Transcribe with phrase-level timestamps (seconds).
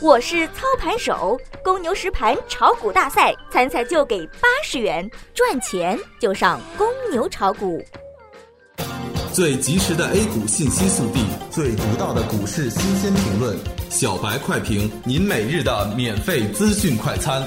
[0.00, 7.84] 我是操盘手，公牛实盘炒股大赛参赛就给八十元，赚钱就上公牛炒股。
[9.32, 13.58] 最及时的 A 股信息速递，最独到的股市新鲜评论，
[13.90, 17.42] 小白快评，您每日的免费资讯快餐。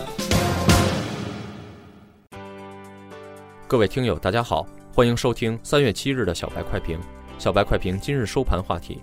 [3.66, 7.00] 各位听友，大家好，欢迎收听三月七日的小白快评。
[7.38, 9.02] 小白快评今日收盘话题：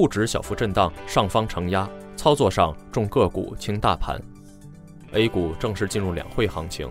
[0.00, 1.86] 沪指小幅震荡，上方承压。
[2.16, 4.18] 操作上重个股轻大盘
[5.12, 6.90] ，A 股正式进入两会行情。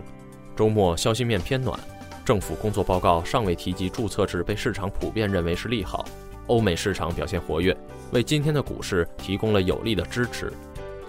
[0.54, 1.76] 周末消息面偏暖，
[2.24, 6.04] 政府工作报告尚未提及注册制，被市场普遍认为是利好。
[6.46, 7.76] 欧美市场表现活跃，
[8.12, 10.52] 为今天的股市提供了有力的支持。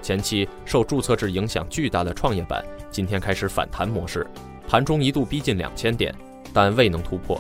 [0.02, 4.26] 前期受注册制影响巨大的创业板今天开始反弹模式，
[4.68, 6.12] 盘中一度逼近两千点，
[6.52, 7.40] 但未能突破。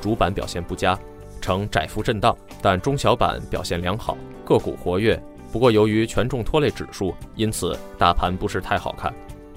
[0.00, 0.96] 主板表现不佳，
[1.40, 5.20] 呈窄幅震荡，但中小板表现良好，个股活跃。
[5.52, 9.12] 不过，由于权重拖累指数，因此大盘不是太好看。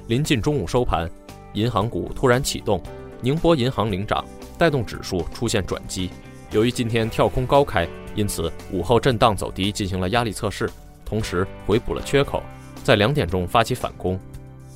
[0.08, 1.09] 临近中午收盘，
[1.53, 2.81] 银行股突然启动，
[3.22, 4.25] 宁波银行领涨，
[4.58, 6.09] 带动指数出现转机。
[6.52, 10.70] 由于今天跳空高开，因此午后震荡走低进行了压力测试，
[11.06, 12.42] 同时回补了缺口，
[12.84, 14.20] 在两点钟发起反攻。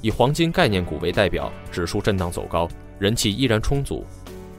[0.02, 2.67] 以黄金概念股为代表，指数震荡走高，
[2.99, 4.05] 人气依然充足。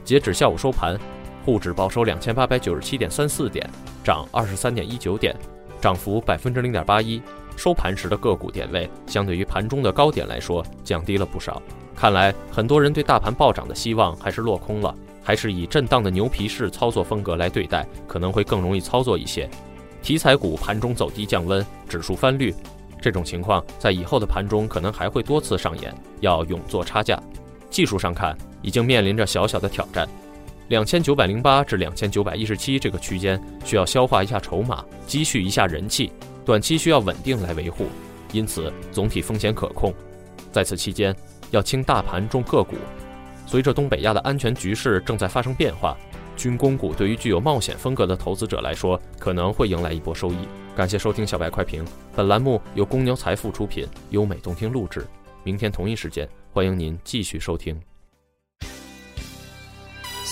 [0.03, 0.99] 截止下午收盘，
[1.45, 3.67] 沪指报收两千八百九十七点三四点，
[4.03, 5.35] 涨二十三点一九点。
[5.81, 7.21] 涨幅百分之零点八一，
[7.55, 11.61] 收盘时的个股点位相对于盘中的高点来说降低了不少。
[11.95, 19.49] 看来很多人对大盘暴涨的希望还是落空了，还是以震荡的牛皮式操作风格来对待，可能会更容易操作一些。
[20.01, 22.53] 题材股盘中走低降温，指数翻绿，
[23.01, 27.21] 这种情况在以后的盘中可能还会多次上演，要勇做差价。
[27.69, 30.07] 技术上看，已经面临着小小的挑战。
[30.69, 36.11] 两千九百零八至两千九百一十七这个区间需要消化一下筹码，积蓄一下人气，
[36.45, 37.87] 短期需要稳定来维护，
[38.31, 39.91] 因此总体风险可控。
[40.51, 41.15] 在此期间，
[41.49, 42.75] 要轻大盘重个股。
[43.47, 45.97] 随着东北亚的安全局势正在发生变化，
[46.37, 50.37] 军工股对于具有冒险风格的投资者来说可能会迎来一波收益。
[50.75, 51.83] 感谢收听小白快评，
[52.15, 55.03] 本栏目由公牛财富出品，优美动听录制。
[55.43, 57.75] 明天同一时间，欢迎您继续收听。